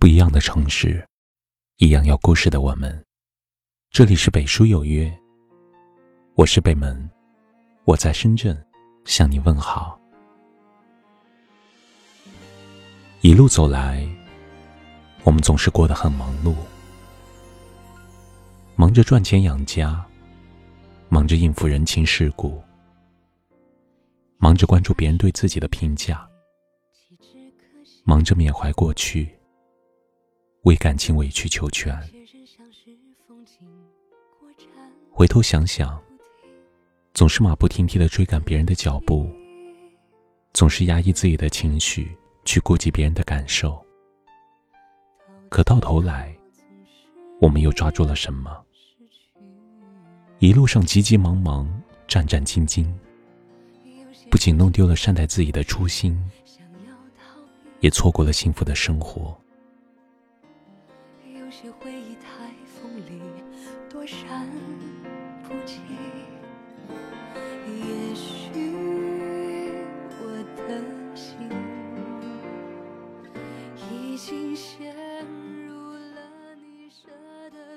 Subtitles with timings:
[0.00, 1.04] 不一样的城市，
[1.78, 3.04] 一样有故事的我们。
[3.90, 5.12] 这里是北书有约，
[6.36, 7.10] 我是北门，
[7.84, 8.56] 我在深圳
[9.04, 10.00] 向你问好。
[13.22, 14.08] 一路走来，
[15.24, 16.54] 我们总是过得很忙碌，
[18.76, 20.06] 忙着赚钱养家，
[21.08, 22.62] 忙着应付人情世故，
[24.36, 26.24] 忙着关注别人对自己的评价，
[28.04, 29.28] 忙着缅怀过去。
[30.62, 31.96] 为感情委曲求全，
[35.10, 35.98] 回头想想，
[37.14, 39.30] 总是马不停蹄的追赶别人的脚步，
[40.52, 42.14] 总是压抑自己的情绪
[42.44, 43.82] 去顾及别人的感受，
[45.48, 46.36] 可到头来，
[47.40, 48.62] 我们又抓住了什么？
[50.40, 51.68] 一路上急急忙忙、
[52.06, 52.86] 战战兢兢，
[54.30, 56.20] 不仅弄丢了善待自己的初心，
[57.80, 59.40] 也错过了幸福的生活。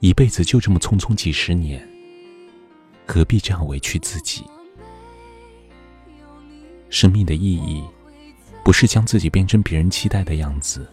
[0.00, 1.86] 一辈子就这么匆匆几十年，
[3.04, 4.44] 何必这样委屈自己？
[6.88, 7.82] 生命的意义，
[8.64, 10.88] 不是将自己变成别人期待的样子，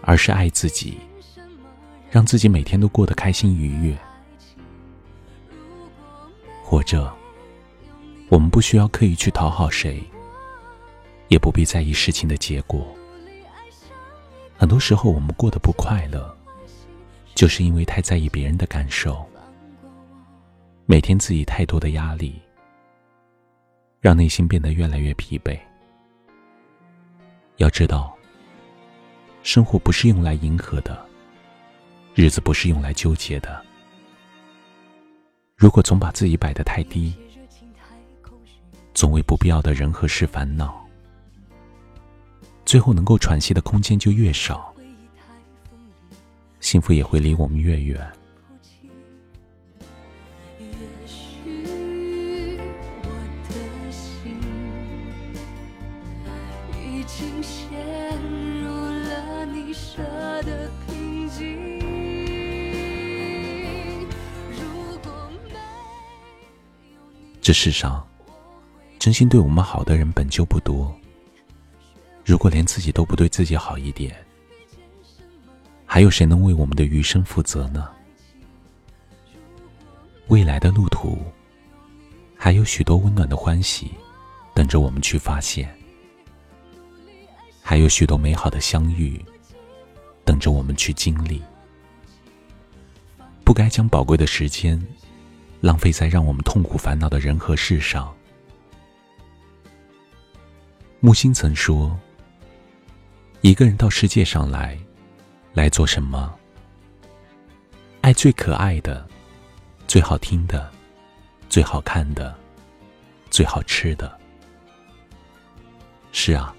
[0.00, 0.96] 而是爱自己，
[2.08, 3.98] 让自己每天都过得开心愉悦。
[6.62, 7.12] 活着，
[8.28, 10.00] 我们不需要刻意去讨好谁，
[11.26, 12.86] 也不必在意事情的结果。
[14.56, 16.35] 很多时候，我们过得不快乐。
[17.36, 19.22] 就是因为太在意别人的感受，
[20.86, 22.40] 每天自己太多的压力，
[24.00, 25.56] 让内心变得越来越疲惫。
[27.58, 28.16] 要知道，
[29.42, 31.06] 生活不是用来迎合的，
[32.14, 33.62] 日子不是用来纠结的。
[35.56, 37.14] 如果总把自己摆得太低，
[38.94, 40.82] 总为不必要的人和事烦恼，
[42.64, 44.72] 最后能够喘息的空间就越少。
[46.60, 48.12] 幸福也会离我们越远。
[67.40, 68.04] 这世上，
[68.98, 70.92] 真心对我们好的人本就不多。
[72.24, 74.16] 如果连自己都不对自己好一点，
[75.96, 77.88] 还有谁能为我们的余生负责呢？
[80.26, 81.18] 未来的路途，
[82.36, 83.90] 还有许多温暖的欢喜，
[84.52, 85.66] 等着我们去发现；
[87.62, 89.18] 还有许多美好的相遇，
[90.22, 91.42] 等着我们去经历。
[93.42, 94.78] 不该将宝贵的时间，
[95.62, 98.14] 浪费在让我们痛苦烦恼的人和事上。
[101.00, 101.98] 木心曾说
[103.40, 104.78] ：“一个人到世界上来。”
[105.56, 106.38] 来做什么？
[108.02, 109.08] 爱最可爱的、
[109.88, 110.70] 最好听的、
[111.48, 112.36] 最好看的、
[113.30, 114.20] 最好吃的。
[116.12, 116.54] 是啊，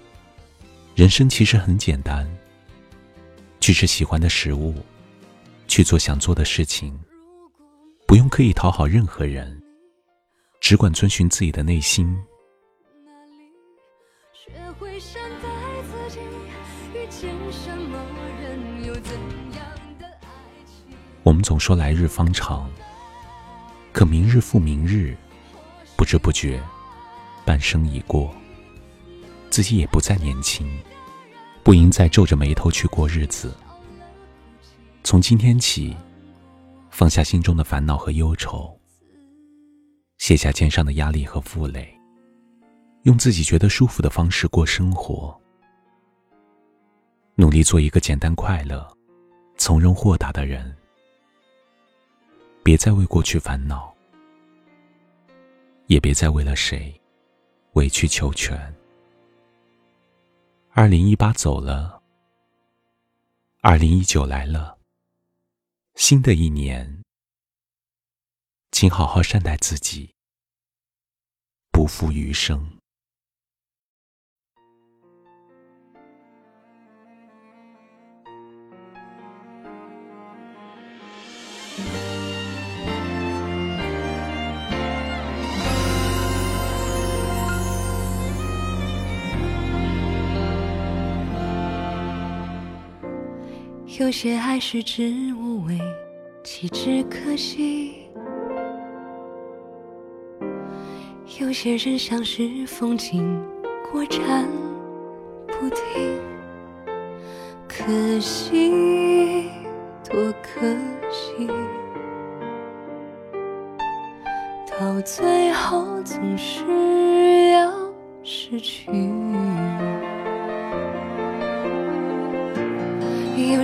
[0.96, 2.28] 人生其实很简单。
[3.60, 4.74] 去吃喜欢的食物，
[5.68, 6.98] 去做想做的事情，
[8.04, 9.62] 不用刻意讨好任何人，
[10.58, 12.18] 只管遵循自己的内心。
[14.32, 15.48] 学会善待
[15.82, 16.20] 自己，
[16.94, 17.98] 遇见什么
[21.22, 22.70] 我们总说来日方长，
[23.92, 25.16] 可明日复明日，
[25.96, 26.62] 不知不觉，
[27.44, 28.34] 半生已过，
[29.50, 30.66] 自己也不再年轻，
[31.62, 33.54] 不应再皱着眉头去过日子。
[35.04, 35.94] 从今天起，
[36.90, 38.74] 放下心中的烦恼和忧愁，
[40.16, 41.94] 卸下肩上的压力和负累，
[43.02, 45.38] 用自己觉得舒服的方式过生活，
[47.40, 48.84] 努力做一个简单快乐、
[49.56, 50.76] 从容豁达的人。
[52.64, 53.94] 别再为过去烦恼，
[55.86, 57.00] 也别再为了谁
[57.74, 58.58] 委曲求全。
[60.70, 62.02] 二零一八走了，
[63.60, 64.76] 二零一九来了。
[65.94, 67.04] 新的一年，
[68.72, 70.12] 请好好善待自己，
[71.70, 72.77] 不负余生。
[93.98, 95.76] 有些爱食之无味，
[96.44, 97.94] 弃之可惜；
[101.40, 103.44] 有些人像是风景，
[103.90, 104.46] 过站
[105.48, 106.16] 不停。
[107.66, 109.50] 可惜，
[110.08, 110.60] 多可
[111.10, 111.48] 惜，
[114.78, 117.72] 到最后总是要
[118.22, 118.92] 失去。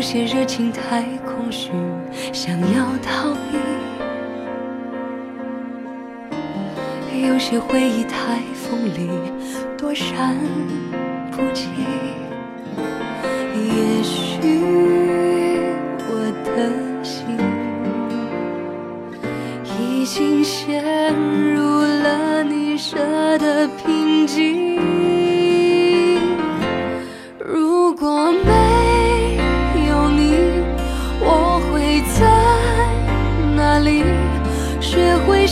[0.04, 1.70] 有些热情太空虚，
[2.30, 3.56] 想要逃避；
[7.26, 9.08] 有些回忆太锋利，
[9.78, 10.36] 躲闪
[11.30, 11.68] 不及。
[13.56, 14.60] 也许
[16.06, 17.24] 我的心
[19.80, 20.84] 已经陷
[21.54, 22.98] 入了你设
[23.38, 24.73] 的瓶颈。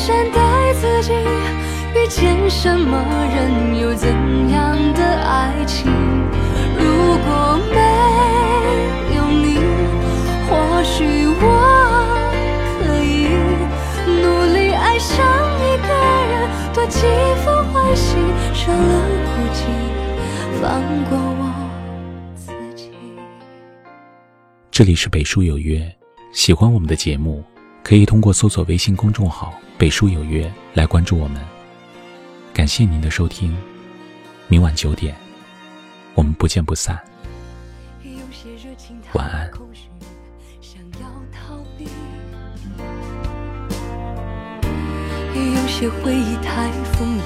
[0.05, 1.13] 善待自己，
[1.95, 2.99] 遇见什么
[3.33, 4.09] 人，有怎
[4.51, 5.87] 样的爱情？
[6.77, 6.83] 如
[7.23, 7.79] 果没
[9.15, 9.59] 有你，
[10.49, 11.05] 或许
[11.41, 11.45] 我
[12.81, 13.31] 可以
[14.11, 15.25] 努力爱上
[15.61, 15.89] 一个
[16.33, 17.07] 人，多几
[17.45, 18.17] 分欢喜，
[18.53, 19.61] 少了孤寂，
[20.61, 21.43] 放过我
[22.35, 22.91] 自己。
[24.69, 25.81] 这里是北书有约，
[26.33, 27.45] 喜欢我们的节目，
[27.83, 29.53] 可以通过搜索微信公众号。
[29.79, 31.43] 北书有约，来关注我们。
[32.55, 33.57] 感谢您的收听，
[34.47, 35.17] 明晚九点，
[36.15, 36.97] 我们不见不散。
[39.15, 39.51] 晚安。
[45.35, 47.23] 有些回忆太锋利，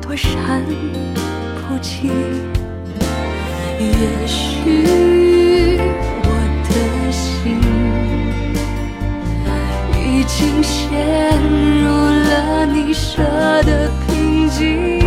[0.00, 0.62] 躲闪
[1.66, 2.08] 不及。
[3.80, 5.23] 也许
[10.64, 11.38] 陷
[11.82, 13.22] 入了你设
[13.64, 15.03] 的瓶颈。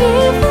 [0.00, 0.49] 幸福。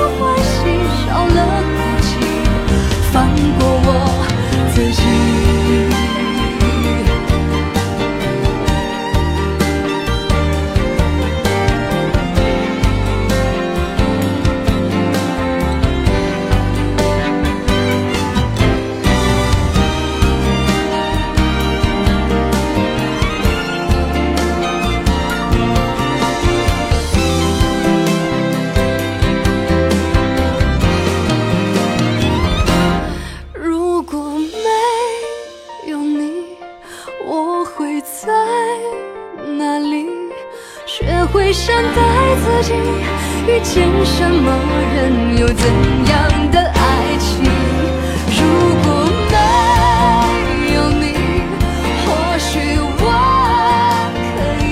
[42.62, 44.52] 遇见什么
[44.94, 45.66] 人有怎
[46.06, 47.44] 样的爱情？
[48.36, 48.38] 如
[48.84, 48.88] 果
[49.32, 49.34] 没
[50.76, 51.04] 有你
[52.06, 52.08] 或
[52.38, 52.50] 许
[53.00, 53.04] 我
[54.36, 54.68] 可以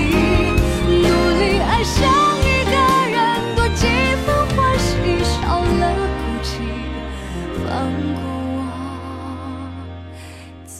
[0.85, 1.07] 努
[1.39, 1.95] 力爱上
[2.43, 2.71] 一个
[3.09, 3.15] 人。
[3.55, 3.81] 多几
[4.25, 4.87] 分欢喜
[5.23, 6.45] 少了孤寂
[7.63, 7.65] 放
[8.13, 8.17] 过
[8.57, 8.59] 我
[10.65, 10.75] 自